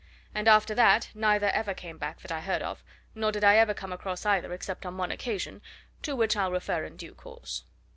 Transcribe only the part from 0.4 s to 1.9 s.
after that, neither ever